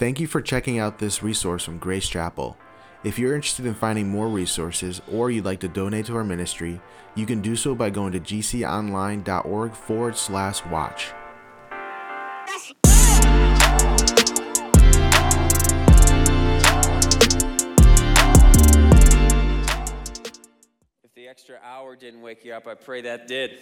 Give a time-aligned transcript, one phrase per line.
[0.00, 2.56] Thank you for checking out this resource from Grace Chapel.
[3.04, 6.80] If you're interested in finding more resources or you'd like to donate to our ministry,
[7.14, 11.12] you can do so by going to gconline.org forward slash watch.
[21.04, 23.58] If the extra hour didn't wake you up, I pray that did.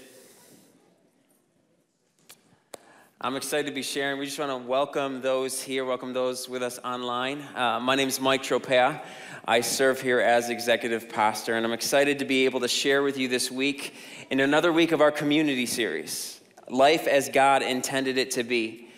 [3.21, 4.21] I'm excited to be sharing.
[4.21, 7.43] We just want to welcome those here, welcome those with us online.
[7.53, 9.03] Uh, my name is Mike Tropea.
[9.45, 13.18] I serve here as executive pastor, and I'm excited to be able to share with
[13.18, 13.95] you this week
[14.31, 18.89] in another week of our community series, Life as God Intended It to Be.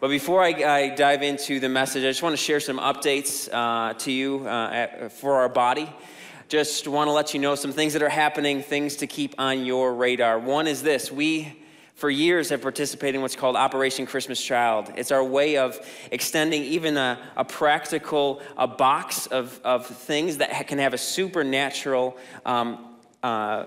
[0.00, 3.46] But before I, I dive into the message, I just want to share some updates
[3.52, 5.92] uh, to you uh, at, for our body.
[6.48, 9.66] Just want to let you know some things that are happening, things to keep on
[9.66, 10.38] your radar.
[10.38, 11.65] One is this we
[11.96, 14.92] for years have participated in what's called Operation Christmas Child.
[14.96, 15.80] It's our way of
[16.12, 22.18] extending even a, a practical a box of, of things that can have a supernatural
[22.44, 22.95] um,
[23.26, 23.66] uh,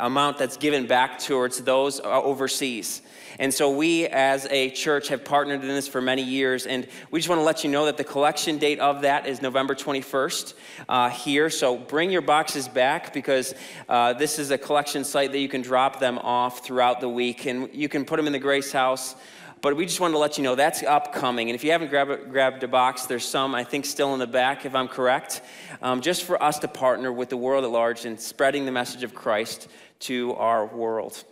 [0.00, 3.02] amount that's given back towards those uh, overseas.
[3.38, 6.66] And so we as a church have partnered in this for many years.
[6.66, 9.40] And we just want to let you know that the collection date of that is
[9.40, 10.54] November 21st
[10.88, 11.50] uh, here.
[11.50, 13.54] So bring your boxes back because
[13.88, 17.46] uh, this is a collection site that you can drop them off throughout the week.
[17.46, 19.14] And you can put them in the Grace House.
[19.62, 21.48] But we just wanted to let you know that's upcoming.
[21.48, 24.26] And if you haven't grabbed grabbed a box, there's some, I think, still in the
[24.26, 25.40] back, if I'm correct,
[25.82, 29.02] um, just for us to partner with the world at large in spreading the message
[29.02, 29.68] of Christ
[30.00, 31.24] to our world.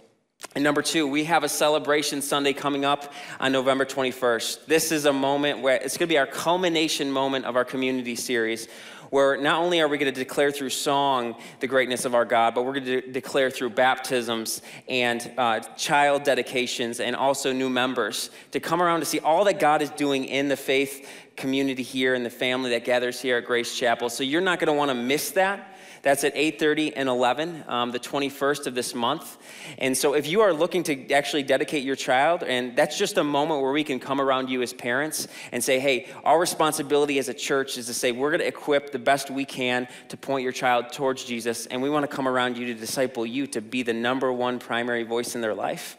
[0.54, 4.66] And number two, we have a celebration Sunday coming up on November 21st.
[4.66, 8.14] This is a moment where it's going to be our culmination moment of our community
[8.14, 8.68] series,
[9.14, 12.52] where not only are we going to declare through song the greatness of our God,
[12.52, 17.70] but we're going to de- declare through baptisms and uh, child dedications and also new
[17.70, 21.84] members to come around to see all that God is doing in the faith community
[21.84, 24.10] here and the family that gathers here at Grace Chapel.
[24.10, 25.73] So you're not going to want to miss that.
[26.04, 29.38] That's at 8:30 and 11, um, the 21st of this month.
[29.78, 33.24] And so, if you are looking to actually dedicate your child, and that's just a
[33.24, 37.30] moment where we can come around you as parents and say, "Hey, our responsibility as
[37.30, 40.42] a church is to say we're going to equip the best we can to point
[40.42, 43.62] your child towards Jesus, and we want to come around you to disciple you to
[43.62, 45.96] be the number one primary voice in their life."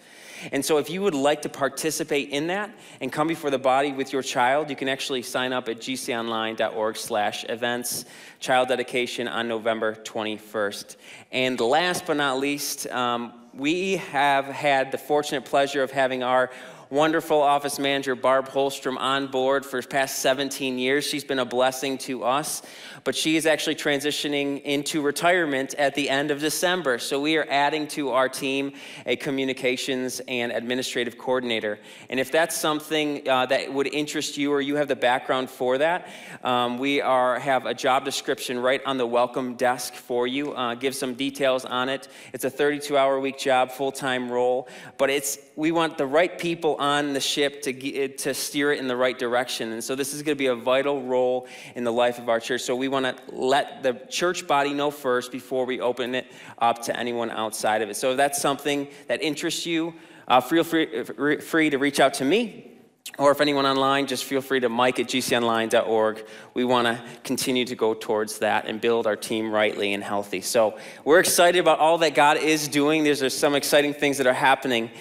[0.52, 3.92] And so if you would like to participate in that and come before the body
[3.92, 8.06] with your child, you can actually sign up at gconline.org slash events,
[8.40, 10.96] child dedication on November 21st.
[11.32, 16.52] And last but not least, um, we have had the fortunate pleasure of having our
[16.90, 21.04] wonderful office manager, Barb Holstrom, on board for past 17 years.
[21.04, 22.62] She's been a blessing to us,
[23.04, 27.00] but she is actually transitioning into retirement at the end of December.
[27.00, 28.74] So we are adding to our team
[29.06, 31.80] a communications and administrative coordinator.
[32.10, 35.78] And if that's something uh, that would interest you or you have the background for
[35.80, 36.08] that,
[36.44, 40.54] um, we are, have a job description right on the welcome desk for you.
[40.54, 42.08] Uh, give some details on it.
[42.34, 44.68] It's a 32 hour week job, full time role,
[44.98, 48.80] but it's we want the right people on the ship to, get, to steer it
[48.80, 49.72] in the right direction.
[49.72, 52.40] And so this is going to be a vital role in the life of our
[52.40, 52.62] church.
[52.62, 56.28] So we want to let the church body know first before we open it
[56.60, 57.96] up to anyone outside of it.
[57.96, 59.94] So if that's something that interests you,
[60.28, 62.72] uh, feel free, free to reach out to me.
[63.18, 66.26] Or if anyone online, just feel free to mike at gconline.org.
[66.54, 70.42] We want to continue to go towards that and build our team rightly and healthy.
[70.42, 73.04] So we're excited about all that God is doing.
[73.06, 74.92] There's some exciting things that are happening.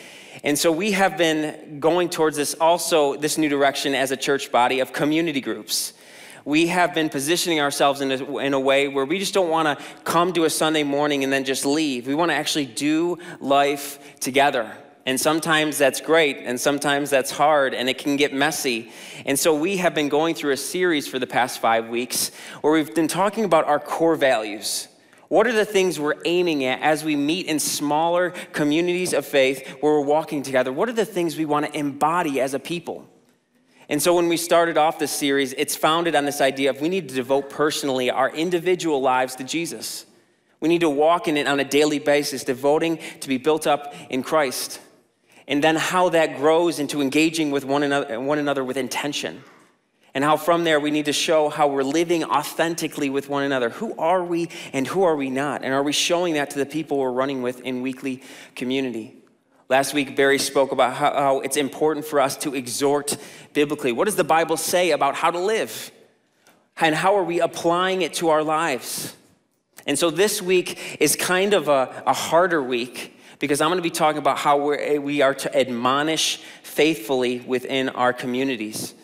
[0.43, 4.51] And so we have been going towards this also, this new direction as a church
[4.51, 5.93] body of community groups.
[6.45, 9.79] We have been positioning ourselves in a, in a way where we just don't want
[9.79, 12.07] to come to a Sunday morning and then just leave.
[12.07, 14.71] We want to actually do life together.
[15.07, 18.91] And sometimes that's great, and sometimes that's hard, and it can get messy.
[19.27, 22.31] And so we have been going through a series for the past five weeks
[22.63, 24.89] where we've been talking about our core values.
[25.35, 29.69] What are the things we're aiming at as we meet in smaller communities of faith
[29.81, 30.73] where we're walking together?
[30.73, 33.09] What are the things we want to embody as a people?
[33.89, 36.89] And so when we started off this series, it's founded on this idea of we
[36.89, 40.07] need to devote personally our individual lives to Jesus.
[40.61, 43.93] We need to walk in it on a daily basis, devoting to be built up
[44.11, 44.79] in Christ.
[45.49, 49.43] And then how that grows into engaging with one another, one another with intention
[50.15, 53.71] and how from there we need to show how we're living authentically with one another.
[53.71, 55.65] Who are we and who are we not?
[55.65, 58.23] And are we showing that to the people we're running with in weekly
[58.55, 59.17] community?
[59.69, 63.17] Last week, Barry spoke about how, it's important for us to exhort
[63.55, 63.93] biblically.
[63.93, 65.91] What does the Bible say about how to live?
[66.77, 69.17] And how are we applying it to our lives?
[69.87, 73.83] And so this week is kind of a, a harder week because I'm going to
[73.83, 78.95] be talking about how we're, we are to admonish faithfully within our communities.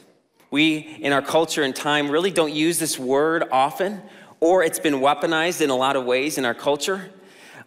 [0.50, 4.02] We, in our culture and time, really don't use this word often,
[4.41, 7.11] or it's been weaponized in a lot of ways in our culture.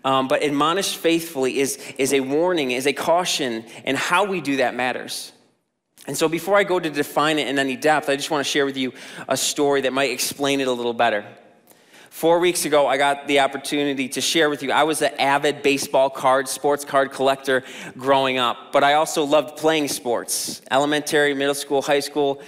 [0.03, 4.57] Um, but admonish faithfully is, is a warning, is a caution, and how we do
[4.57, 5.31] that matters.
[6.05, 8.51] And so, before I go to define it in any depth, I just want to
[8.51, 8.91] share with you
[9.29, 11.25] a story that might explain it a little better.
[12.09, 14.71] Four weeks ago, I got the opportunity to share with you.
[14.73, 17.63] I was an avid baseball card, sports card collector
[17.97, 22.41] growing up, but I also loved playing sports elementary, middle school, high school.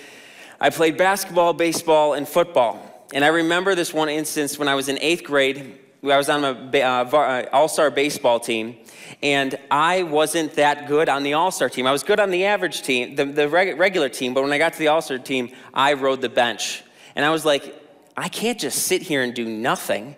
[0.59, 2.79] I played basketball, baseball, and football.
[3.13, 5.79] And I remember this one instance when I was in eighth grade.
[6.03, 8.77] I was on an uh, uh all star baseball team,
[9.23, 11.87] and I wasn't that good on the all star team.
[11.87, 14.73] I was good on the average team, the, the regular team, but when I got
[14.73, 16.83] to the all star team, I rode the bench.
[17.15, 17.75] And I was like,
[18.15, 20.15] I can't just sit here and do nothing.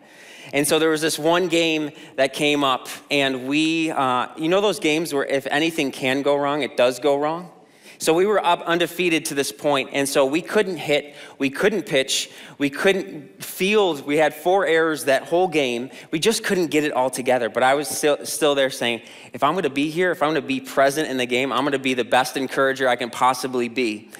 [0.53, 4.61] And so there was this one game that came up, and we, uh, you know,
[4.61, 7.51] those games where if anything can go wrong, it does go wrong?
[7.99, 11.83] So we were up undefeated to this point, and so we couldn't hit, we couldn't
[11.83, 14.05] pitch, we couldn't field.
[14.05, 15.89] We had four errors that whole game.
[16.11, 17.49] We just couldn't get it all together.
[17.49, 19.01] But I was still, still there saying,
[19.33, 21.51] if I'm going to be here, if I'm going to be present in the game,
[21.51, 24.11] I'm going to be the best encourager I can possibly be.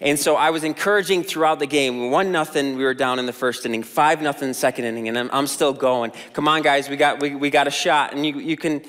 [0.00, 2.10] And so I was encouraging throughout the game.
[2.10, 3.82] One nothing, we were down in the first inning.
[3.82, 6.12] Five nothing, second inning, and I'm, I'm still going.
[6.32, 8.12] Come on, guys, we got we, we got a shot.
[8.12, 8.82] And you you can,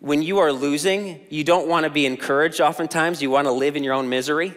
[0.00, 2.60] when you are losing, you don't want to be encouraged.
[2.60, 4.54] Oftentimes, you want to live in your own misery.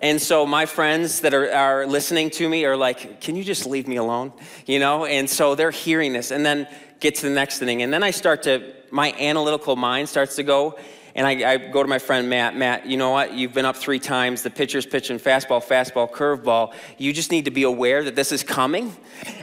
[0.00, 3.66] And so my friends that are, are listening to me are like, can you just
[3.66, 4.32] leave me alone?
[4.66, 5.04] You know?
[5.04, 6.66] And so they're hearing this and then
[6.98, 7.82] get to the next inning.
[7.82, 10.76] And then I start to, my analytical mind starts to go,
[11.14, 12.56] and I, I, go to my friend Matt.
[12.56, 13.34] Matt, you know what?
[13.34, 14.42] You've been up three times.
[14.42, 16.74] The pitcher's pitching fastball, fastball, curveball.
[16.96, 18.96] You just need to be aware that this is coming.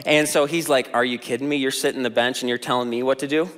[0.04, 1.56] And so he's like, Are you kidding me?
[1.56, 3.48] You're sitting the bench and you're telling me what to do?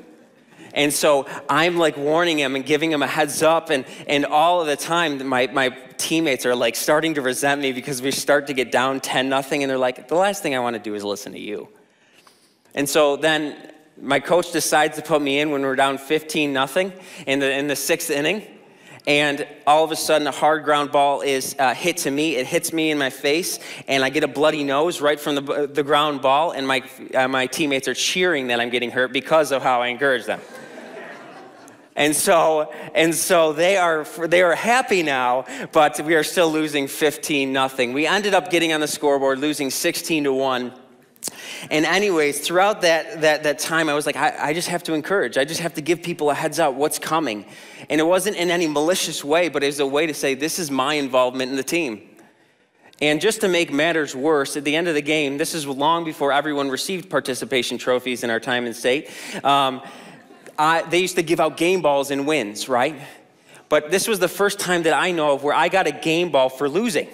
[0.74, 3.70] And so I'm like warning him and giving him a heads up.
[3.70, 7.72] And, and all of the time, my, my teammates are like starting to resent me
[7.72, 9.62] because we start to get down 10 nothing.
[9.62, 11.69] And they're like, The last thing I want to do is listen to you.
[12.74, 16.92] And so then my coach decides to put me in when we're down 15 nothing
[17.26, 18.46] in the in the sixth inning
[19.06, 22.37] and all of a sudden a hard ground ball is uh, hit to me.
[22.37, 23.58] It hits me in my face
[23.88, 26.82] and i get a bloody nose right from the, the ground ball and my,
[27.14, 30.40] uh, my teammates are cheering that i'm getting hurt because of how i encourage them.
[31.94, 36.88] And so and so they are they are happy now but we are still losing
[36.88, 37.93] 15 nothing.
[37.93, 40.72] We ended up getting on the scoreboard losing 16 to 1
[41.70, 44.94] and anyways, throughout that, that, that time, I was like, I, I just have to
[44.94, 45.38] encourage.
[45.38, 47.44] I just have to give people a heads up what's coming.
[47.88, 50.59] And it wasn't in any malicious way, but it was a way to say, this
[50.59, 52.09] is my involvement in the team.
[53.00, 56.05] And just to make matters worse, at the end of the game, this is long
[56.05, 59.11] before everyone received participation trophies in our time in state.
[59.44, 59.82] Um,
[60.59, 63.00] I, they used to give out game balls and wins, right?
[63.69, 66.31] But this was the first time that I know of where I got a game
[66.31, 67.09] ball for losing.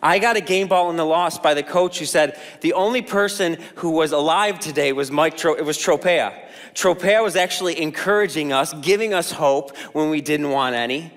[0.00, 3.02] I got a game ball in the loss by the coach who said the only
[3.02, 5.36] person who was alive today was Mike.
[5.36, 6.38] Tro- it was Tropea.
[6.74, 11.12] Tropea was actually encouraging us, giving us hope when we didn't want any.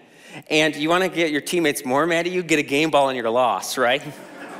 [0.50, 2.44] And you want to get your teammates more mad at you?
[2.44, 4.04] Get a game ball in your loss, right?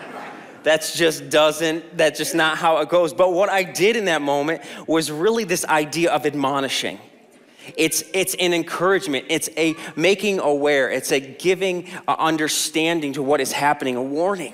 [0.64, 1.98] That's just doesn't.
[1.98, 3.14] That's just not how it goes.
[3.14, 7.00] But what I did in that moment was really this idea of admonishing.
[7.78, 9.26] It's, it's an encouragement.
[9.30, 10.90] It's a making aware.
[10.90, 14.54] It's a giving a understanding to what is happening, a warning.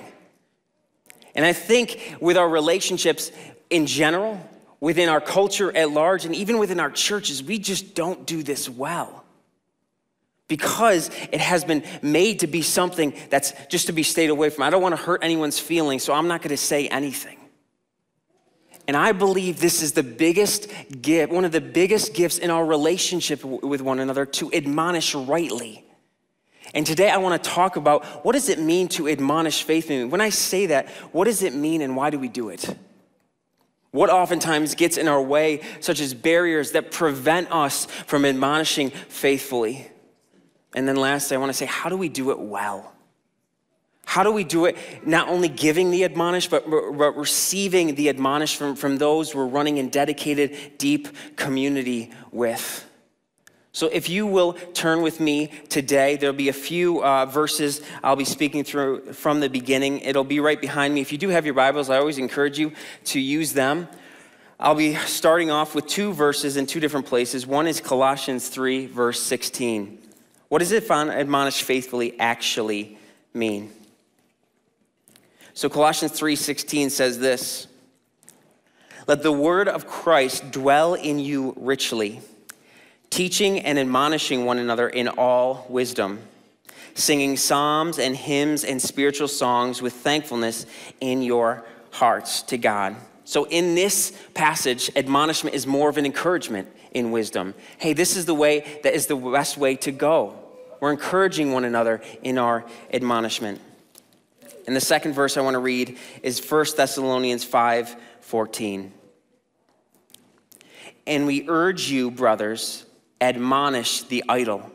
[1.34, 3.32] And I think with our relationships
[3.70, 4.40] in general,
[4.80, 8.68] within our culture at large, and even within our churches, we just don't do this
[8.68, 9.24] well.
[10.48, 14.64] Because it has been made to be something that's just to be stayed away from.
[14.64, 17.38] I don't want to hurt anyone's feelings, so I'm not going to say anything.
[18.88, 20.68] And I believe this is the biggest
[21.00, 25.84] gift, one of the biggest gifts in our relationship with one another to admonish rightly.
[26.74, 30.04] And today I want to talk about what does it mean to admonish faithfully?
[30.04, 32.76] When I say that, what does it mean and why do we do it?
[33.90, 39.86] What oftentimes gets in our way, such as barriers that prevent us from admonishing faithfully?
[40.74, 42.94] And then lastly, I want to say, how do we do it well?
[44.04, 44.76] How do we do it?
[45.06, 49.88] Not only giving the admonish, but, receiving the admonish from, from those we're running in
[49.88, 52.86] dedicated, deep community with.
[53.74, 58.16] So, if you will turn with me today, there'll be a few uh, verses I'll
[58.16, 60.00] be speaking through from the beginning.
[60.00, 61.00] It'll be right behind me.
[61.00, 62.72] If you do have your Bibles, I always encourage you
[63.04, 63.88] to use them.
[64.60, 67.46] I'll be starting off with two verses in two different places.
[67.46, 69.98] One is Colossians 3, verse 16.
[70.50, 72.98] What does it admonish faithfully actually
[73.32, 73.72] mean?
[75.54, 77.66] So Colossians 3:16 says this:
[79.06, 82.20] Let the word of Christ dwell in you richly,
[83.10, 86.20] teaching and admonishing one another in all wisdom,
[86.94, 90.64] singing psalms and hymns and spiritual songs with thankfulness
[91.00, 92.96] in your hearts to God.
[93.24, 97.54] So, in this passage, admonishment is more of an encouragement in wisdom.
[97.78, 100.38] Hey, this is the way that is the best way to go.
[100.80, 103.60] We're encouraging one another in our admonishment.
[104.66, 108.92] And the second verse I want to read is 1 Thessalonians 5 14.
[111.06, 112.86] And we urge you, brothers,
[113.20, 114.70] admonish the idle,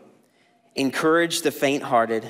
[0.76, 2.30] encourage the faint hearted,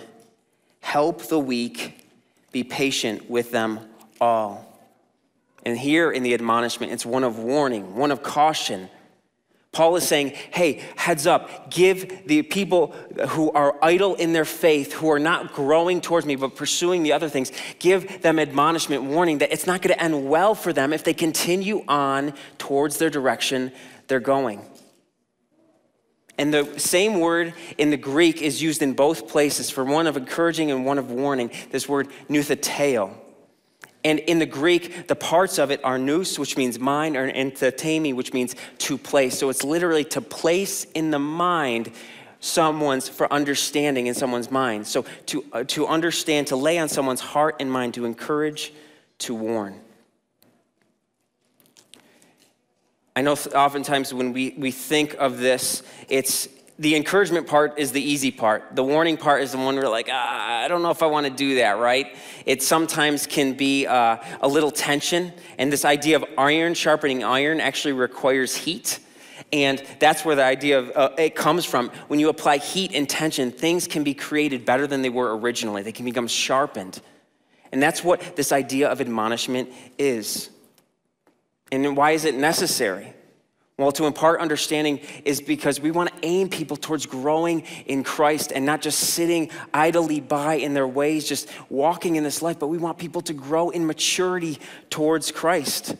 [0.81, 2.07] help the weak,
[2.51, 3.79] be patient with them
[4.21, 4.63] all.
[5.65, 8.89] And here in the admonishment, it's one of warning, one of caution.
[9.77, 12.93] Paul is saying, hey, heads up, give the people
[13.27, 17.13] who are idle in their faith, who are not growing towards me, but pursuing the
[17.13, 20.93] other things, give them admonishment, warning that it's not going to end well for them
[20.93, 23.71] if they continue on towards their direction
[24.07, 24.65] they're going.
[26.39, 30.17] And the same word in the Greek is used in both places for one of
[30.17, 31.51] encouraging and one of warning.
[31.69, 33.13] This word nutheteo.
[34.07, 38.15] And in the Greek, the parts of it are nous, which means mind, or enthetemi,
[38.15, 39.37] which means to place.
[39.37, 41.91] So it's literally to place in the mind
[42.39, 44.87] someone's for understanding in someone's mind.
[44.87, 48.71] So to, uh, to understand, to lay on someone's heart and mind, to encourage,
[49.19, 49.77] to warn.
[53.13, 56.47] I know oftentimes when we, we think of this, it's
[56.79, 58.75] the encouragement part is the easy part.
[58.75, 61.25] The warning part is the one where like, ah, I don't know if I want
[61.25, 62.15] to do that, right?
[62.45, 65.33] It sometimes can be uh, a little tension.
[65.57, 68.99] And this idea of iron sharpening iron actually requires heat.
[69.51, 71.89] And that's where the idea of uh, it comes from.
[72.09, 75.81] When you apply heat and tension, things can be created better than they were originally.
[75.81, 77.01] They can become sharpened.
[77.71, 80.49] And that's what this idea of admonishment is.
[81.71, 83.13] And why is it necessary?
[83.77, 88.51] Well, to impart understanding is because we want to aim people towards growing in Christ
[88.51, 92.67] and not just sitting idly by in their ways, just walking in this life, but
[92.67, 94.57] we want people to grow in maturity
[94.89, 95.95] towards Christ.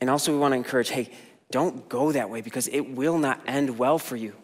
[0.00, 1.10] And also, we want to encourage hey,
[1.50, 4.34] don't go that way because it will not end well for you.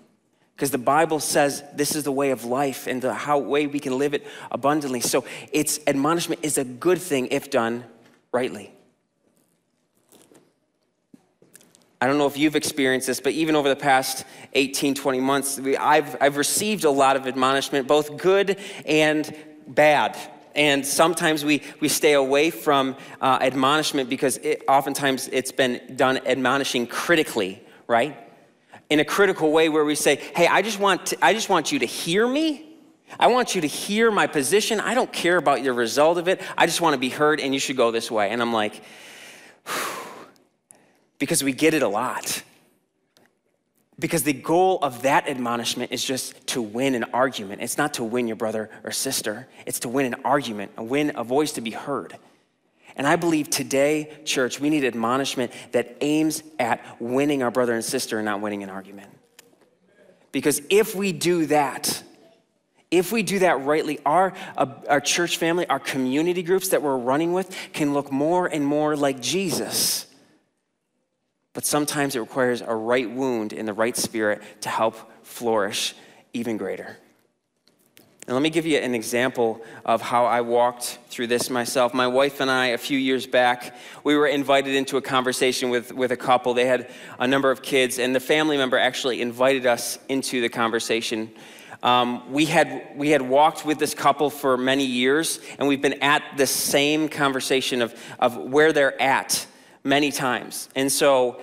[0.56, 3.78] Because the Bible says this is the way of life and the how way we
[3.78, 5.00] can live it abundantly.
[5.00, 7.84] So, its admonishment is a good thing if done
[8.32, 8.72] rightly.
[12.02, 15.60] I don't know if you've experienced this, but even over the past 18, 20 months,
[15.78, 19.32] I've, I've received a lot of admonishment, both good and
[19.68, 20.18] bad.
[20.56, 26.18] And sometimes we, we stay away from uh, admonishment because it, oftentimes it's been done
[26.26, 28.18] admonishing critically, right?
[28.90, 31.70] In a critical way where we say, hey, I just want, to, I just want
[31.70, 32.66] you to hear me.
[33.20, 34.80] I want you to hear my position.
[34.80, 36.42] I don't care about your result of it.
[36.58, 38.30] I just want to be heard, and you should go this way.
[38.30, 38.82] And I'm like,
[39.66, 40.01] Whew
[41.22, 42.42] because we get it a lot.
[43.96, 47.62] Because the goal of that admonishment is just to win an argument.
[47.62, 51.12] It's not to win your brother or sister, it's to win an argument, a win
[51.14, 52.16] a voice to be heard.
[52.96, 57.84] And I believe today, church, we need admonishment that aims at winning our brother and
[57.84, 59.08] sister and not winning an argument.
[60.32, 62.02] Because if we do that,
[62.90, 66.98] if we do that rightly, our, uh, our church family, our community groups that we're
[66.98, 70.08] running with can look more and more like Jesus
[71.52, 75.94] but sometimes it requires a right wound in the right spirit to help flourish
[76.32, 76.96] even greater.
[78.26, 81.92] And let me give you an example of how I walked through this myself.
[81.92, 85.92] My wife and I, a few years back, we were invited into a conversation with,
[85.92, 86.54] with a couple.
[86.54, 90.48] They had a number of kids, and the family member actually invited us into the
[90.48, 91.32] conversation.
[91.82, 96.00] Um, we, had, we had walked with this couple for many years, and we've been
[96.00, 99.46] at the same conversation of, of where they're at
[99.84, 100.68] many times.
[100.74, 101.40] And so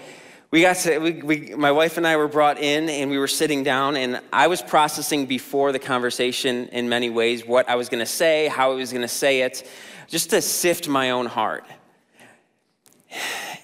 [0.52, 3.28] we got to, we, we, my wife and I were brought in and we were
[3.28, 7.88] sitting down, and I was processing before the conversation in many ways what I was
[7.90, 9.70] going to say, how I was going to say it,
[10.08, 11.66] just to sift my own heart.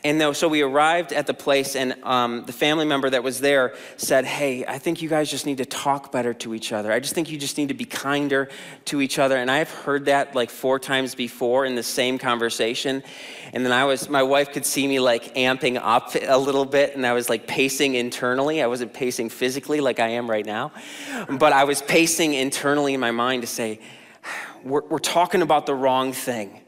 [0.05, 3.41] And though, so we arrived at the place, and um, the family member that was
[3.41, 6.91] there said, Hey, I think you guys just need to talk better to each other.
[6.91, 8.47] I just think you just need to be kinder
[8.85, 9.35] to each other.
[9.35, 13.01] And I've heard that like four times before in the same conversation.
[13.51, 16.95] And then I was, my wife could see me like amping up a little bit,
[16.95, 18.61] and I was like pacing internally.
[18.61, 20.71] I wasn't pacing physically like I am right now,
[21.31, 23.79] but I was pacing internally in my mind to say,
[24.63, 26.61] We're, we're talking about the wrong thing.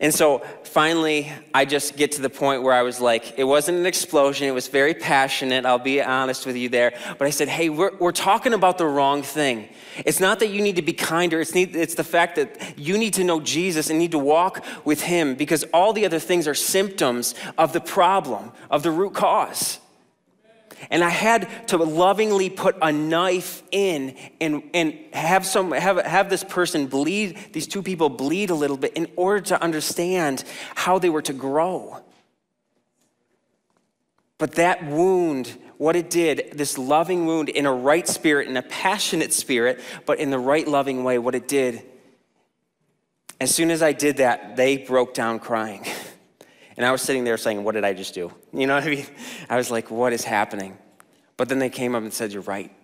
[0.00, 3.78] And so finally, I just get to the point where I was like, it wasn't
[3.78, 4.48] an explosion.
[4.48, 5.66] It was very passionate.
[5.66, 6.94] I'll be honest with you there.
[7.18, 9.68] But I said, hey, we're, we're talking about the wrong thing.
[10.06, 12.96] It's not that you need to be kinder, it's, need, it's the fact that you
[12.96, 16.48] need to know Jesus and need to walk with Him because all the other things
[16.48, 19.80] are symptoms of the problem, of the root cause.
[20.88, 26.30] And I had to lovingly put a knife in and, and have, some, have, have
[26.30, 30.44] this person bleed, these two people bleed a little bit in order to understand
[30.74, 32.00] how they were to grow.
[34.38, 38.62] But that wound, what it did, this loving wound in a right spirit, in a
[38.62, 41.82] passionate spirit, but in the right loving way, what it did,
[43.38, 45.84] as soon as I did that, they broke down crying.
[46.80, 48.32] And I was sitting there saying, What did I just do?
[48.54, 49.06] You know what I mean?
[49.50, 50.78] I was like, What is happening?
[51.36, 52.74] But then they came up and said, You're right.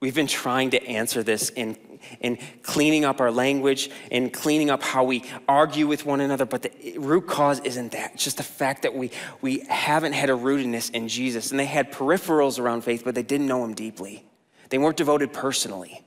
[0.00, 1.78] We've been trying to answer this in,
[2.18, 6.62] in cleaning up our language and cleaning up how we argue with one another, but
[6.62, 8.14] the root cause isn't that.
[8.14, 11.52] It's just the fact that we, we haven't had a rootedness in Jesus.
[11.52, 14.26] And they had peripherals around faith, but they didn't know him deeply.
[14.70, 16.02] They weren't devoted personally.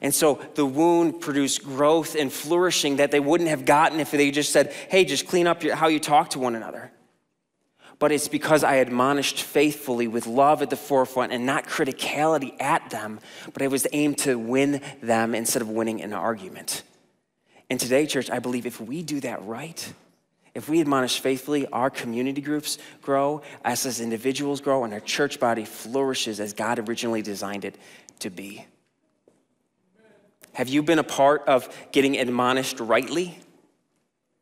[0.00, 4.30] And so the wound produced growth and flourishing that they wouldn't have gotten if they
[4.30, 6.90] just said, hey, just clean up your, how you talk to one another.
[7.98, 12.88] But it's because I admonished faithfully with love at the forefront and not criticality at
[12.88, 13.20] them,
[13.52, 16.82] but I was aimed to win them instead of winning an argument.
[17.68, 19.92] And today, church, I believe if we do that right,
[20.54, 25.38] if we admonish faithfully, our community groups grow, us as individuals grow, and our church
[25.38, 27.76] body flourishes as God originally designed it
[28.20, 28.64] to be.
[30.54, 33.38] Have you been a part of getting admonished rightly?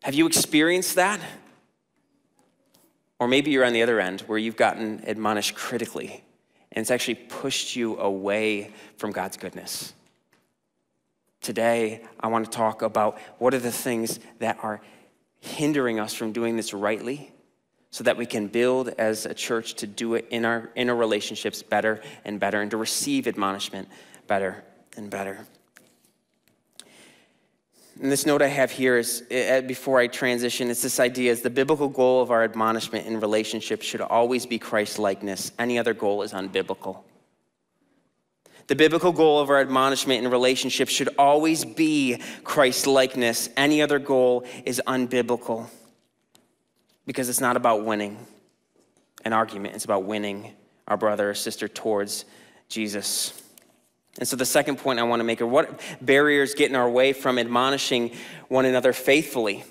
[0.02, 1.20] Have you experienced that?
[3.18, 6.24] Or maybe you're on the other end where you've gotten admonished critically
[6.72, 9.94] and it's actually pushed you away from God's goodness.
[11.40, 14.80] Today, I want to talk about what are the things that are
[15.40, 17.32] hindering us from doing this rightly
[17.90, 20.96] so that we can build as a church to do it in our, in our
[20.96, 23.88] relationships better and better and to receive admonishment
[24.26, 24.62] better
[24.96, 25.46] and better.
[28.00, 31.42] And this note I have here is uh, before I transition, it's this idea is
[31.42, 35.50] the biblical goal of our admonishment in relationships should always be Christ likeness.
[35.58, 36.98] Any other goal is unbiblical.
[38.68, 43.48] The biblical goal of our admonishment in relationships should always be Christ likeness.
[43.56, 45.68] Any other goal is unbiblical
[47.04, 48.18] because it's not about winning
[49.24, 50.52] an argument, it's about winning
[50.86, 52.26] our brother or sister towards
[52.68, 53.42] Jesus.
[54.18, 56.90] And so, the second point I want to make are what barriers get in our
[56.90, 58.12] way from admonishing
[58.48, 59.64] one another faithfully?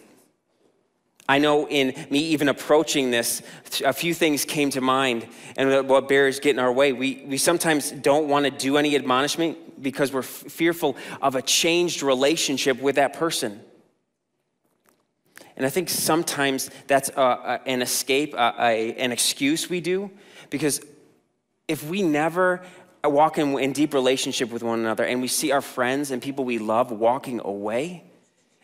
[1.29, 3.41] I know in me even approaching this,
[3.83, 6.93] a few things came to mind and what barriers get in our way.
[6.93, 11.41] We, we sometimes don't want to do any admonishment because we're f- fearful of a
[11.41, 13.59] changed relationship with that person.
[15.57, 20.09] And I think sometimes that's a, a, an escape, a, an excuse we do,
[20.49, 20.79] because
[21.67, 22.61] if we never
[23.07, 26.21] Uh, walk in, in deep relationship with one another and we see our friends and
[26.21, 28.03] people we love walking away,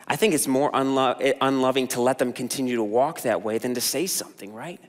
[0.07, 3.57] I think it's more unlo- eh, unloving to let them continue to walk that way
[3.57, 4.81] than to say something, right?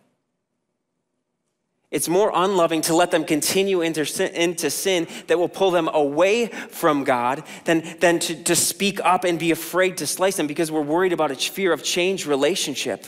[1.90, 5.88] It's more unloving to let them continue into sin, into sin that will pull them
[5.92, 10.48] away from God than, than to, to speak up and be afraid to slice them
[10.48, 13.06] because we're worried about a fear of change relationship.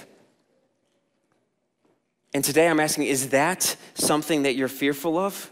[2.32, 5.50] And today I'm asking, is that something that you're fearful of?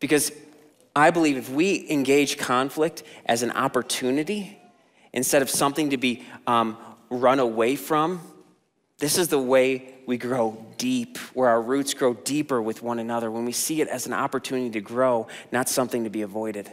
[0.00, 0.32] Because
[0.96, 4.58] I believe if we engage conflict as an opportunity
[5.12, 6.76] instead of something to be um,
[7.10, 8.20] run away from,
[8.98, 13.30] this is the way we grow deep, where our roots grow deeper with one another,
[13.30, 16.70] when we see it as an opportunity to grow, not something to be avoided.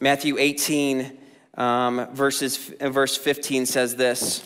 [0.00, 1.18] Matthew 18,
[1.54, 4.44] um, verses, verse 15 says this.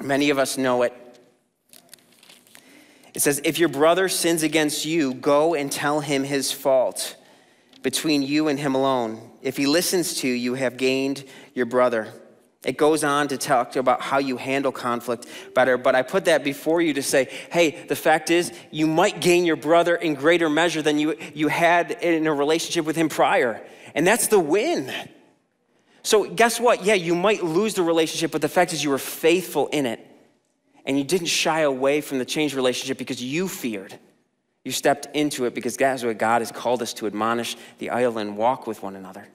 [0.00, 0.92] Many of us know it.
[3.14, 7.16] It says, If your brother sins against you, go and tell him his fault
[7.82, 9.30] between you and him alone.
[9.40, 11.24] If he listens to you, you have gained
[11.54, 12.12] your brother.
[12.64, 16.42] It goes on to talk about how you handle conflict better, but I put that
[16.42, 20.48] before you to say, hey, the fact is, you might gain your brother in greater
[20.48, 23.62] measure than you, you had in a relationship with him prior.
[23.94, 24.90] And that's the win.
[26.02, 26.84] So, guess what?
[26.84, 30.13] Yeah, you might lose the relationship, but the fact is, you were faithful in it
[30.84, 33.98] and you didn't shy away from the change relationship because you feared.
[34.64, 38.18] You stepped into it because that's what God has called us to admonish the idle
[38.18, 39.28] and walk with one another.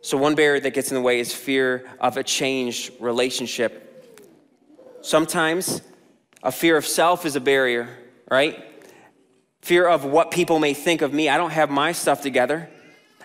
[0.00, 3.80] So, one barrier that gets in the way is fear of a changed relationship.
[5.00, 5.80] Sometimes
[6.42, 7.88] a fear of self is a barrier,
[8.30, 8.62] right?
[9.62, 11.30] Fear of what people may think of me.
[11.30, 12.68] I don't have my stuff together.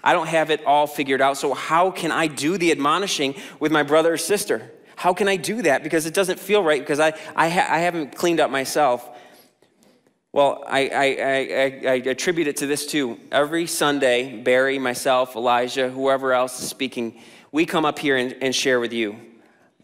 [0.01, 1.37] I don't have it all figured out.
[1.37, 4.71] So, how can I do the admonishing with my brother or sister?
[4.99, 5.81] How can I do that?
[5.81, 9.09] Because it doesn't feel right because I, I, ha- I haven't cleaned up myself.
[10.33, 13.17] Well, I, I, I, I, attribute it to this too.
[13.31, 17.21] Every Sunday, Barry, myself, Elijah, whoever else is speaking,
[17.53, 19.15] we come up here and, and share with you.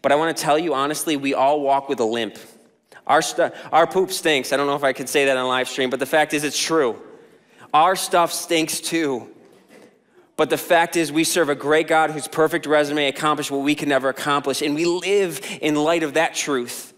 [0.02, 2.36] But I want to tell you honestly, we all walk with a limp.
[3.06, 4.52] Our, st- our poop stinks.
[4.52, 6.44] I don't know if I could say that on live stream, but the fact is,
[6.44, 7.00] it's true.
[7.72, 9.34] Our stuff stinks too.
[10.36, 13.74] But the fact is, we serve a great God whose perfect resume accomplished what we
[13.74, 16.92] can never accomplish, and we live in light of that truth.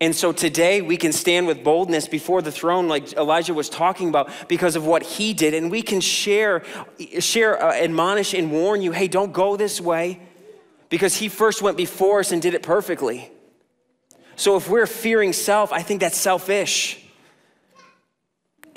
[0.00, 4.08] And so today we can stand with boldness before the throne, like Elijah was talking
[4.08, 6.62] about, because of what he did, and we can share,
[7.18, 8.92] share, uh, admonish, and warn you.
[8.92, 10.20] Hey, don't go this way,
[10.88, 13.30] because he first went before us and did it perfectly.
[14.36, 17.04] So if we're fearing self, I think that's selfish.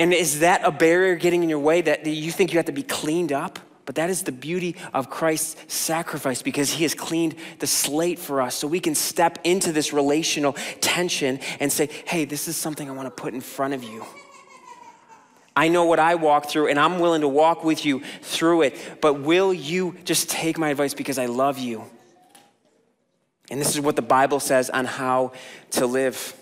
[0.01, 2.71] And is that a barrier getting in your way that you think you have to
[2.71, 3.59] be cleaned up?
[3.85, 8.41] But that is the beauty of Christ's sacrifice because he has cleaned the slate for
[8.41, 12.89] us so we can step into this relational tension and say, hey, this is something
[12.89, 14.03] I want to put in front of you.
[15.55, 18.97] I know what I walk through and I'm willing to walk with you through it,
[19.01, 21.83] but will you just take my advice because I love you?
[23.51, 25.33] And this is what the Bible says on how
[25.71, 26.35] to live.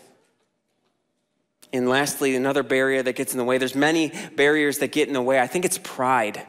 [1.71, 3.57] And lastly, another barrier that gets in the way.
[3.57, 5.39] There's many barriers that get in the way.
[5.39, 6.45] I think it's pride.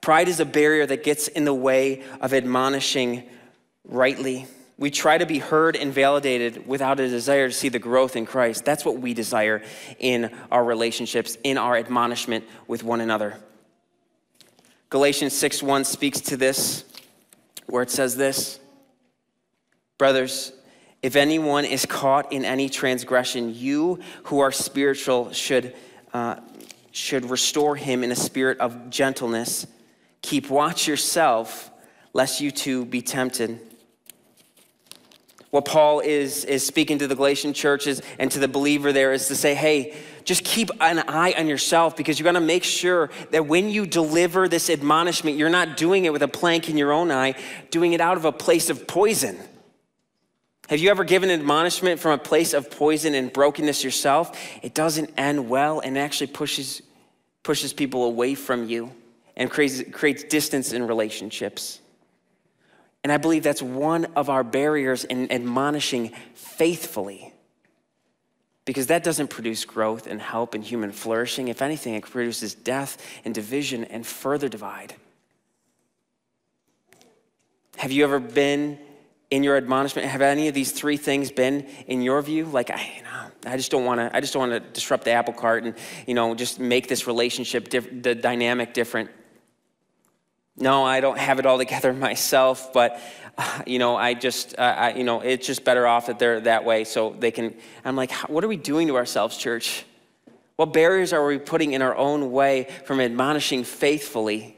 [0.00, 3.24] Pride is a barrier that gets in the way of admonishing
[3.84, 4.46] rightly.
[4.78, 8.26] We try to be heard and validated without a desire to see the growth in
[8.26, 8.64] Christ.
[8.64, 9.60] That's what we desire
[9.98, 13.38] in our relationships, in our admonishment with one another.
[14.88, 16.84] Galatians 6:1 speaks to this,
[17.66, 18.60] where it says this.
[19.98, 20.52] Brothers,
[21.02, 25.74] if anyone is caught in any transgression, you who are spiritual should,
[26.12, 26.36] uh,
[26.90, 29.66] should restore him in a spirit of gentleness.
[30.22, 31.70] Keep watch yourself,
[32.12, 33.60] lest you too be tempted.
[35.50, 39.28] What Paul is, is speaking to the Galatian churches and to the believer there is
[39.28, 43.08] to say, hey, just keep an eye on yourself because you got to make sure
[43.30, 46.92] that when you deliver this admonishment, you're not doing it with a plank in your
[46.92, 47.34] own eye,
[47.70, 49.38] doing it out of a place of poison.
[50.68, 54.38] Have you ever given admonishment from a place of poison and brokenness yourself?
[54.62, 56.82] It doesn't end well and actually pushes,
[57.42, 58.92] pushes people away from you
[59.34, 61.80] and creates, creates distance in relationships.
[63.02, 67.32] And I believe that's one of our barriers in admonishing faithfully.
[68.66, 71.48] Because that doesn't produce growth and help and human flourishing.
[71.48, 74.94] If anything, it produces death and division and further divide.
[77.78, 78.78] Have you ever been
[79.30, 80.08] in your admonishment?
[80.08, 82.46] Have any of these three things been in your view?
[82.46, 83.08] Like i you know,
[83.46, 85.74] i just don't want to i just don't want to disrupt the apple cart and
[86.06, 89.10] you know just make this relationship diff- the dynamic different.
[90.56, 93.00] No i don't have it all together myself but
[93.36, 96.40] uh, you know i just uh, I, you know it's just better off that they're
[96.40, 99.84] that way so they can i'm like what are we doing to ourselves church?
[100.56, 104.56] What barriers are we putting in our own way from admonishing faithfully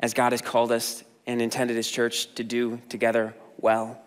[0.00, 3.34] as god has called us and intended his church to do together
[3.64, 3.98] well.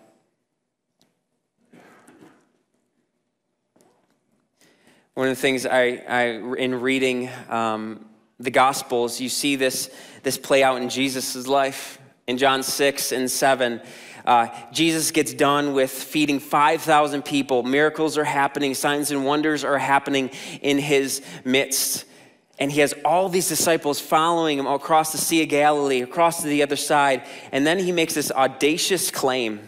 [5.15, 6.26] One of the things I, I
[6.60, 8.06] in reading um,
[8.39, 9.89] the Gospels, you see this,
[10.22, 11.98] this play out in Jesus' life.
[12.28, 13.82] In John 6 and 7,
[14.26, 17.63] uh, Jesus gets done with feeding 5,000 people.
[17.63, 20.30] Miracles are happening, signs and wonders are happening
[20.62, 22.06] in his midst.
[22.60, 26.48] And he has all these disciples following him across the Sea of Galilee, across to
[26.48, 27.24] the other side.
[27.52, 29.67] And then he makes this audacious claim.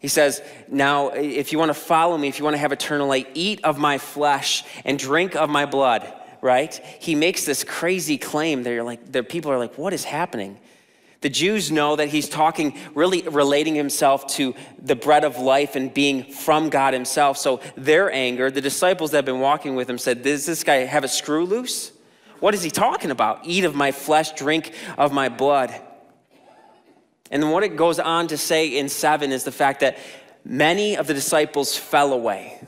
[0.00, 3.06] He says, Now, if you want to follow me, if you want to have eternal
[3.06, 6.10] life, eat of my flesh and drink of my blood,
[6.40, 6.74] right?
[7.00, 8.62] He makes this crazy claim.
[8.62, 10.58] They're like, the people are like, What is happening?
[11.22, 15.94] The Jews know that he's talking, really relating himself to the bread of life and
[15.94, 17.38] being from God himself.
[17.38, 20.78] So their anger, the disciples that have been walking with him said, Does this guy
[20.78, 21.92] have a screw loose?
[22.40, 23.46] What is he talking about?
[23.46, 25.72] Eat of my flesh, drink of my blood.
[27.30, 29.98] And what it goes on to say in seven is the fact that
[30.44, 32.60] many of the disciples fell away.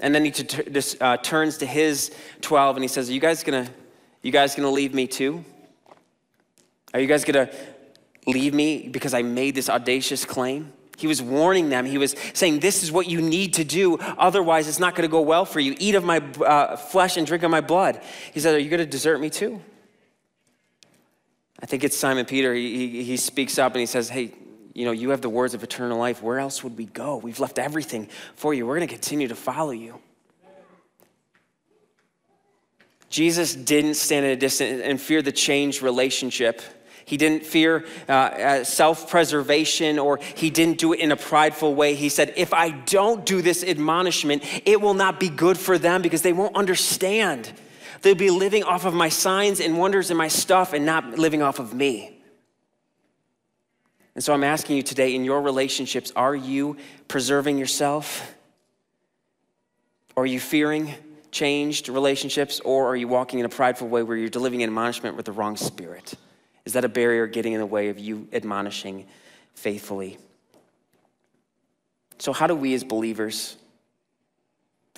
[0.00, 3.42] And then he t- uh, turns to his 12 and he says, Are you guys
[3.42, 3.68] gonna,
[4.22, 5.44] you guys gonna leave me too?
[6.94, 7.54] Are you guys going to
[8.26, 10.72] leave me because I made this audacious claim?
[10.96, 11.86] He was warning them.
[11.86, 13.98] He was saying, This is what you need to do.
[13.98, 15.74] Otherwise, it's not going to go well for you.
[15.78, 18.00] Eat of my uh, flesh and drink of my blood.
[18.32, 19.60] He said, Are you going to desert me too?
[21.60, 22.54] I think it's Simon Peter.
[22.54, 24.32] He, he, he speaks up and he says, Hey,
[24.72, 26.22] you know, you have the words of eternal life.
[26.22, 27.16] Where else would we go?
[27.16, 28.66] We've left everything for you.
[28.66, 29.98] We're going to continue to follow you.
[33.10, 36.62] Jesus didn't stand at a distance and fear the changed relationship
[37.06, 41.74] he didn't fear uh, uh, self preservation or he didn't do it in a prideful
[41.74, 41.94] way.
[41.94, 46.02] He said, If I don't do this admonishment, it will not be good for them
[46.02, 47.52] because they won't understand.
[48.02, 51.42] They'll be living off of my signs and wonders and my stuff and not living
[51.42, 52.10] off of me.
[54.14, 56.76] And so I'm asking you today in your relationships, are you
[57.08, 58.34] preserving yourself?
[60.16, 60.94] Are you fearing
[61.32, 62.60] changed relationships?
[62.60, 65.56] Or are you walking in a prideful way where you're delivering admonishment with the wrong
[65.56, 66.14] spirit?
[66.64, 69.06] Is that a barrier getting in the way of you admonishing
[69.54, 70.18] faithfully?
[72.18, 73.56] So, how do we as believers?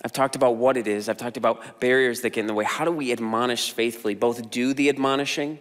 [0.05, 2.64] I've talked about what it is, I've talked about barriers that get in the way.
[2.64, 4.14] How do we admonish faithfully?
[4.14, 5.59] Both do the admonishing,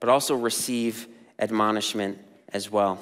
[0.00, 2.18] but also receive admonishment
[2.52, 3.00] as well.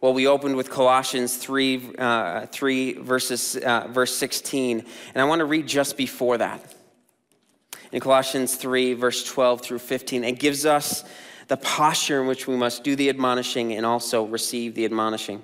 [0.00, 4.84] Well, we opened with Colossians 3, uh, 3 verses, uh, verse 16,
[5.14, 6.74] and I want to read just before that.
[7.92, 11.04] In Colossians 3, verse 12 through 15, it gives us
[11.48, 15.42] the posture in which we must do the admonishing and also receive the admonishing.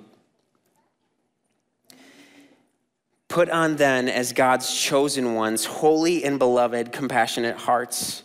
[3.27, 8.23] Put on then, as God's chosen ones, holy and beloved, compassionate hearts,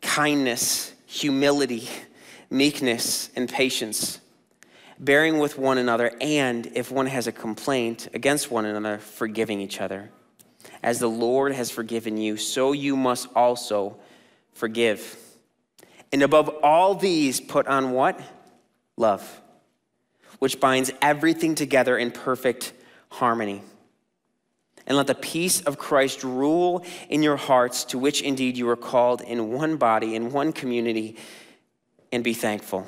[0.00, 1.88] kindness, humility,
[2.50, 4.20] meekness, and patience,
[4.98, 9.80] bearing with one another, and if one has a complaint against one another, forgiving each
[9.80, 10.10] other.
[10.86, 13.96] As the Lord has forgiven you, so you must also
[14.52, 15.18] forgive.
[16.12, 18.20] And above all these, put on what?
[18.96, 19.42] Love,
[20.38, 22.72] which binds everything together in perfect
[23.10, 23.62] harmony.
[24.86, 28.76] And let the peace of Christ rule in your hearts, to which indeed you are
[28.76, 31.16] called in one body, in one community
[32.12, 32.86] and be thankful.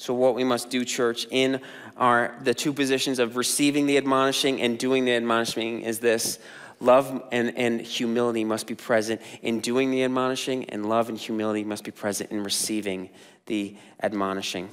[0.00, 1.60] So, what we must do, church, in
[1.98, 6.38] our the two positions of receiving the admonishing and doing the admonishing is this
[6.80, 11.64] love and, and humility must be present in doing the admonishing, and love and humility
[11.64, 13.10] must be present in receiving
[13.44, 14.70] the admonishing.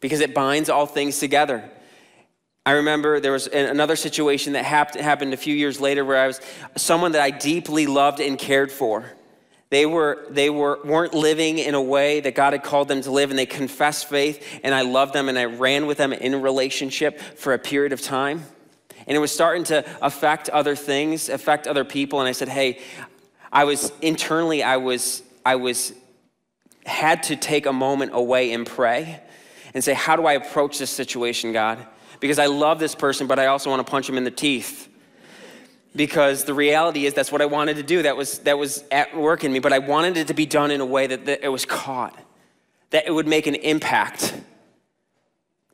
[0.00, 1.62] Because it binds all things together.
[2.64, 6.40] I remember there was another situation that happened a few years later where I was
[6.76, 9.04] someone that I deeply loved and cared for.
[9.68, 13.10] They, were, they were, weren't living in a way that God had called them to
[13.10, 16.40] live, and they confessed faith, and I loved them, and I ran with them in
[16.40, 18.44] relationship for a period of time.
[19.08, 22.80] And it was starting to affect other things, affect other people, and I said, hey,
[23.52, 25.92] I was internally, I was, I was,
[26.84, 29.20] had to take a moment away and pray
[29.74, 31.84] and say, how do I approach this situation, God?
[32.20, 34.88] Because I love this person, but I also want to punch him in the teeth
[35.96, 38.02] because the reality is that's what I wanted to do.
[38.02, 40.70] That was, that was at work in me, but I wanted it to be done
[40.70, 42.16] in a way that, that it was caught,
[42.90, 44.34] that it would make an impact.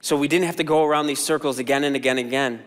[0.01, 2.63] So we didn't have to go around these circles again and again and again.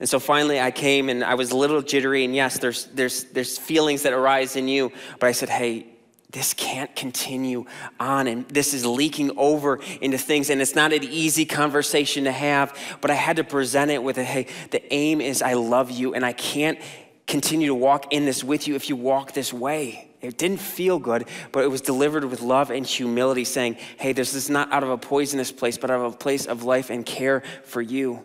[0.00, 3.24] And so finally I came and I was a little jittery, and yes, there's, there's,
[3.24, 5.86] there's feelings that arise in you, but I said, hey,
[6.34, 7.64] this can't continue
[8.00, 12.32] on and this is leaking over into things and it's not an easy conversation to
[12.32, 15.90] have but i had to present it with a hey the aim is i love
[15.90, 16.78] you and i can't
[17.26, 20.98] continue to walk in this with you if you walk this way it didn't feel
[20.98, 24.82] good but it was delivered with love and humility saying hey this is not out
[24.82, 28.20] of a poisonous place but out of a place of life and care for you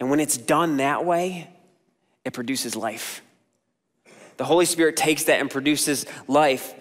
[0.00, 1.50] and when it's done that way
[2.24, 3.22] it produces life
[4.40, 6.72] the Holy Spirit takes that and produces life.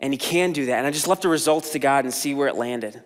[0.00, 0.78] And he can do that.
[0.78, 3.02] And I just left the results to God and see where it landed.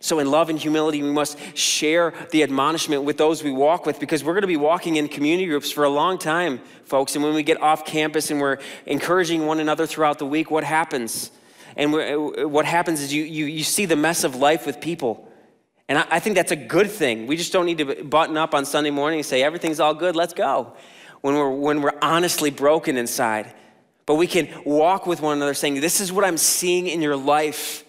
[0.00, 3.98] So, in love and humility, we must share the admonishment with those we walk with
[3.98, 7.14] because we're going to be walking in community groups for a long time, folks.
[7.14, 10.64] And when we get off campus and we're encouraging one another throughout the week, what
[10.64, 11.30] happens?
[11.76, 15.30] And uh, what happens is you, you, you see the mess of life with people.
[15.88, 17.26] And I, I think that's a good thing.
[17.26, 20.14] We just don't need to button up on Sunday morning and say, everything's all good,
[20.14, 20.74] let's go.
[21.22, 23.54] When we're, when we're honestly broken inside
[24.06, 27.16] but we can walk with one another saying, This is what I'm seeing in your
[27.16, 27.84] life.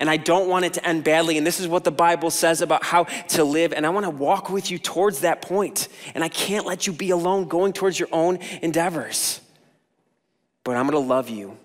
[0.00, 1.36] And I don't want it to end badly.
[1.36, 3.72] And this is what the Bible says about how to live.
[3.72, 5.88] And I want to walk with you towards that point.
[6.14, 9.40] And I can't let you be alone going towards your own endeavors.
[10.64, 11.58] But I'm going to love you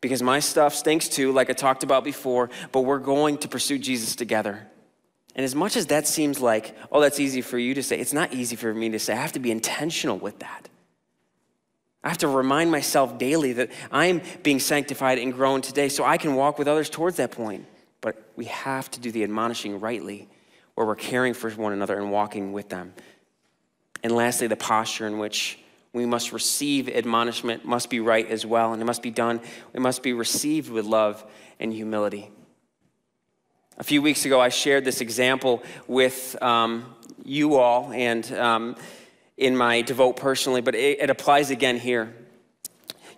[0.00, 2.48] because my stuff stinks too, like I talked about before.
[2.72, 4.66] But we're going to pursue Jesus together.
[5.34, 8.12] And as much as that seems like, oh, that's easy for you to say, it's
[8.12, 9.12] not easy for me to say.
[9.12, 10.68] I have to be intentional with that.
[12.08, 16.16] I have to remind myself daily that I'm being sanctified and grown today so I
[16.16, 17.66] can walk with others towards that point.
[18.00, 20.26] But we have to do the admonishing rightly,
[20.74, 22.94] where we're caring for one another and walking with them.
[24.02, 25.58] And lastly, the posture in which
[25.92, 29.42] we must receive admonishment must be right as well, and it must be done,
[29.74, 31.22] it must be received with love
[31.60, 32.30] and humility.
[33.76, 36.86] A few weeks ago, I shared this example with um,
[37.22, 38.76] you all, and um,
[39.38, 42.12] in my devote personally, but it, it applies again here.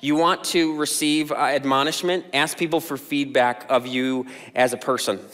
[0.02, 5.18] You want to receive uh, admonishment, ask people for feedback of you as a person.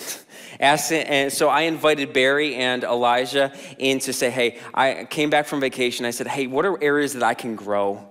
[0.58, 5.46] Ask, and so I invited Barry and Elijah in to say, hey, I came back
[5.46, 6.06] from vacation.
[6.06, 8.08] I said, hey, what are areas that I can grow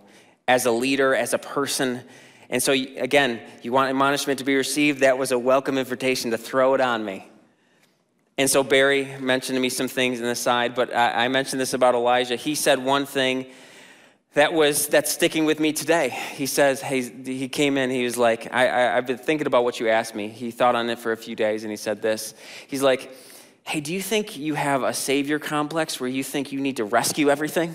[0.47, 2.01] as a leader, as a person?
[2.51, 4.99] And so, again, you want admonishment to be received?
[4.99, 7.27] That was a welcome invitation to throw it on me.
[8.37, 11.61] And so, Barry mentioned to me some things in the side, but I, I mentioned
[11.61, 12.35] this about Elijah.
[12.35, 13.45] He said one thing
[14.33, 16.09] that was that's sticking with me today.
[16.09, 19.63] He says, hey, he came in, he was like, I, I, I've been thinking about
[19.63, 20.27] what you asked me.
[20.27, 22.33] He thought on it for a few days, and he said this.
[22.67, 23.09] He's like,
[23.63, 26.83] hey, do you think you have a savior complex where you think you need to
[26.83, 27.73] rescue everything?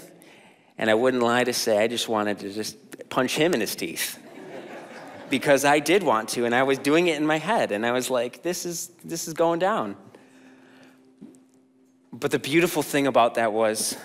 [0.76, 2.76] And I wouldn't lie to say I just wanted to just
[3.08, 4.18] punch him in his teeth
[5.30, 7.92] because I did want to, and I was doing it in my head, and I
[7.92, 9.96] was like, this is, this is going down.
[12.12, 13.96] But the beautiful thing about that was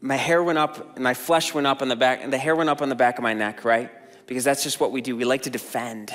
[0.00, 2.54] my hair went up, and my flesh went up on the back, and the hair
[2.54, 3.90] went up on the back of my neck, right?
[4.26, 5.16] Because that's just what we do.
[5.16, 6.12] We like to defend.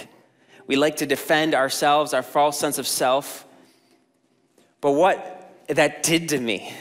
[0.67, 3.45] We like to defend ourselves, our false sense of self.
[4.79, 6.73] But what that did to me,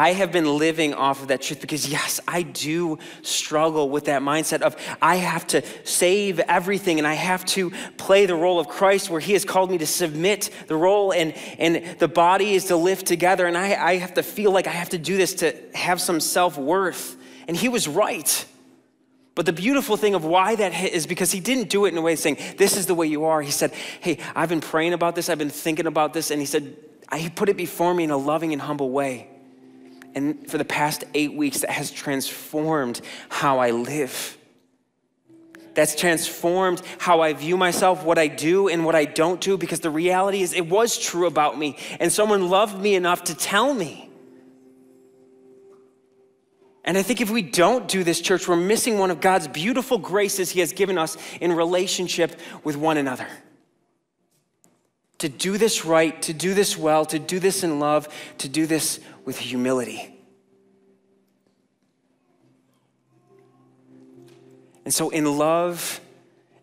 [0.00, 4.22] I have been living off of that truth because, yes, I do struggle with that
[4.22, 8.66] mindset of I have to save everything and I have to play the role of
[8.66, 12.64] Christ where He has called me to submit the role and, and the body is
[12.66, 13.46] to live together.
[13.46, 16.18] And I, I have to feel like I have to do this to have some
[16.18, 17.18] self worth.
[17.46, 18.46] And He was right.
[19.34, 21.98] But the beautiful thing of why that hit is because he didn't do it in
[21.98, 23.42] a way saying, This is the way you are.
[23.42, 26.30] He said, Hey, I've been praying about this, I've been thinking about this.
[26.30, 26.74] And he said,
[27.14, 29.28] He put it before me in a loving and humble way.
[30.14, 34.36] And for the past eight weeks, that has transformed how I live.
[35.74, 39.80] That's transformed how I view myself, what I do, and what I don't do, because
[39.80, 41.76] the reality is it was true about me.
[42.00, 44.10] And someone loved me enough to tell me.
[46.84, 49.98] And I think if we don't do this, church, we're missing one of God's beautiful
[49.98, 53.28] graces He has given us in relationship with one another.
[55.20, 58.66] To do this right, to do this well, to do this in love, to do
[58.66, 60.14] this with humility.
[64.84, 66.00] And so, in love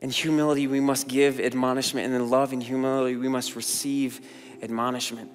[0.02, 4.22] and humility, we must give admonishment, and in love and humility, we must receive
[4.62, 5.32] admonishment.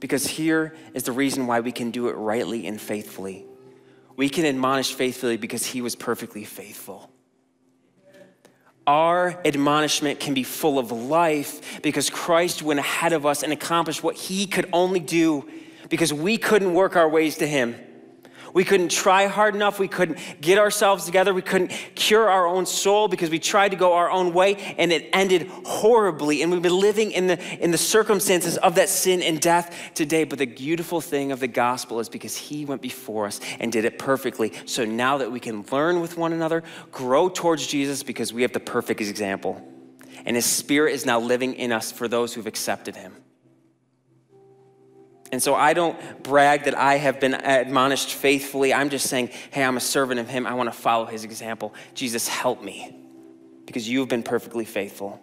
[0.00, 3.44] Because here is the reason why we can do it rightly and faithfully.
[4.16, 7.10] We can admonish faithfully because he was perfectly faithful.
[8.86, 14.02] Our admonishment can be full of life because Christ went ahead of us and accomplished
[14.02, 15.48] what he could only do
[15.88, 17.76] because we couldn't work our ways to him.
[18.54, 19.80] We couldn't try hard enough.
[19.80, 21.34] We couldn't get ourselves together.
[21.34, 24.92] We couldn't cure our own soul because we tried to go our own way and
[24.92, 26.40] it ended horribly.
[26.40, 30.22] And we've been living in the, in the circumstances of that sin and death today.
[30.22, 33.84] But the beautiful thing of the gospel is because he went before us and did
[33.84, 34.52] it perfectly.
[34.66, 36.62] So now that we can learn with one another,
[36.92, 39.60] grow towards Jesus because we have the perfect example.
[40.24, 43.14] And his spirit is now living in us for those who've accepted him.
[45.34, 48.72] And so I don't brag that I have been admonished faithfully.
[48.72, 50.46] I'm just saying, hey, I'm a servant of Him.
[50.46, 51.74] I want to follow His example.
[51.92, 52.96] Jesus, help me
[53.66, 55.20] because you have been perfectly faithful.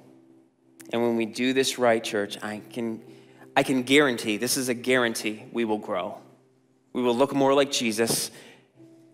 [0.91, 3.01] And when we do this right, church, I can,
[3.55, 6.17] I can guarantee, this is a guarantee, we will grow.
[6.91, 8.31] We will look more like Jesus.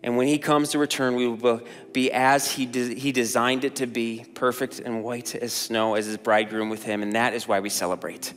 [0.02, 3.76] And when he comes to return, we will be as he, de- he designed it
[3.76, 7.04] to be, perfect and white as snow, as his bridegroom with him.
[7.04, 8.34] And that is why we celebrate.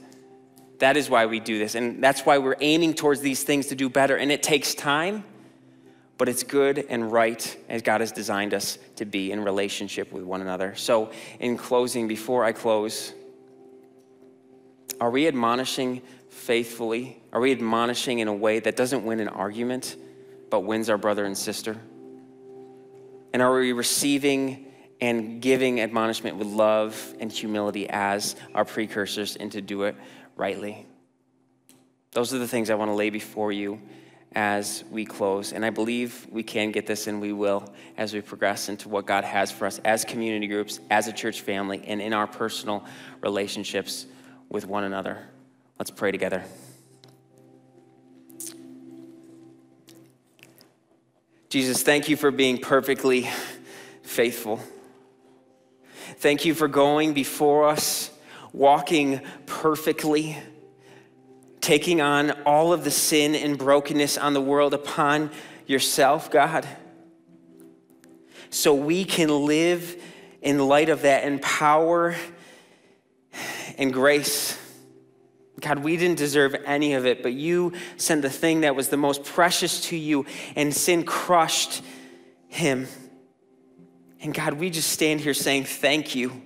[0.82, 1.76] That is why we do this.
[1.76, 4.18] And that's why we're aiming towards these things to do better.
[4.18, 5.24] And it takes time,
[6.18, 10.24] but it's good and right as God has designed us to be in relationship with
[10.24, 10.74] one another.
[10.76, 13.14] So, in closing, before I close,
[15.00, 17.22] are we admonishing faithfully?
[17.32, 19.96] Are we admonishing in a way that doesn't win an argument,
[20.50, 21.78] but wins our brother and sister?
[23.34, 24.66] And are we receiving
[25.00, 29.96] and giving admonishment with love and humility as our precursors into do it
[30.36, 30.86] rightly.
[32.12, 33.82] Those are the things I want to lay before you
[34.34, 35.52] as we close.
[35.54, 39.06] And I believe we can get this and we will as we progress into what
[39.06, 42.86] God has for us as community groups, as a church family, and in our personal
[43.22, 44.06] relationships
[44.50, 45.18] with one another.
[45.80, 46.44] Let's pray together.
[51.50, 53.30] Jesus, thank you for being perfectly
[54.04, 54.62] faithful.
[56.18, 58.11] Thank you for going before us
[58.54, 60.38] walking perfectly,
[61.62, 65.32] taking on all of the sin and brokenness on the world upon
[65.66, 66.68] yourself, God,
[68.50, 70.02] so we can live
[70.42, 72.16] in light of that in power
[73.78, 74.58] and grace.
[75.60, 78.98] God, we didn't deserve any of it, but you sent the thing that was the
[78.98, 80.26] most precious to you,
[80.56, 81.84] and sin crushed
[82.48, 82.88] him.
[84.22, 86.42] And God, we just stand here saying thank you.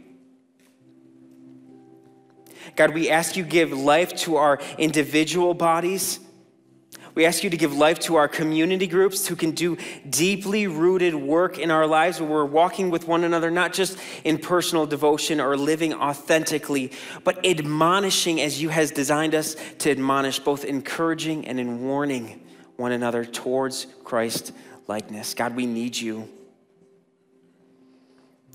[2.76, 6.20] God, we ask you give life to our individual bodies.
[7.16, 9.78] We ask you to give life to our community groups who can do
[10.10, 14.38] deeply rooted work in our lives where we're walking with one another, not just in
[14.38, 16.92] personal devotion or living authentically,
[17.24, 22.42] but admonishing as you has designed us to admonish, both encouraging and in warning
[22.76, 24.52] one another towards Christ
[24.88, 25.34] likeness.
[25.34, 26.28] God, we need you.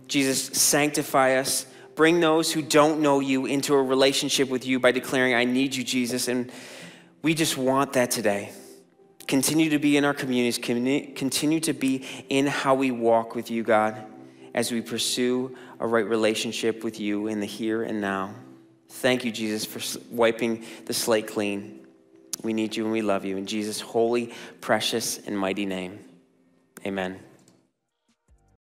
[0.07, 1.65] Jesus, sanctify us.
[2.01, 5.75] Bring those who don't know you into a relationship with you by declaring, I need
[5.75, 6.29] you, Jesus.
[6.29, 6.51] And
[7.21, 8.53] we just want that today.
[9.29, 13.63] Continue to be in our communities, continue to be in how we walk with you,
[13.63, 14.03] God,
[14.55, 18.35] as we pursue a right relationship with you in the here and now.
[18.89, 21.87] Thank you, Jesus, for wiping the slate clean.
[22.43, 23.37] We need you and we love you.
[23.37, 24.33] In Jesus' holy,
[24.63, 25.99] precious, and mighty name,
[26.87, 27.21] amen.